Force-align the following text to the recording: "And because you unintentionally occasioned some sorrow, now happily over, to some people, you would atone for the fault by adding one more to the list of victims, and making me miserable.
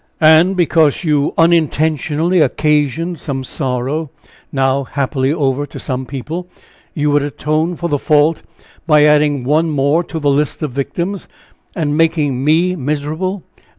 "And 0.19 0.55
because 0.57 1.03
you 1.03 1.31
unintentionally 1.37 2.39
occasioned 2.39 3.19
some 3.19 3.43
sorrow, 3.43 4.09
now 4.51 4.83
happily 4.83 5.31
over, 5.31 5.67
to 5.67 5.77
some 5.77 6.07
people, 6.07 6.47
you 6.95 7.11
would 7.11 7.21
atone 7.21 7.75
for 7.75 7.87
the 7.87 7.99
fault 7.99 8.41
by 8.87 9.03
adding 9.03 9.43
one 9.43 9.69
more 9.69 10.03
to 10.05 10.17
the 10.17 10.31
list 10.31 10.63
of 10.63 10.71
victims, 10.71 11.27
and 11.75 11.95
making 11.95 12.43
me 12.43 12.75
miserable. 12.75 13.43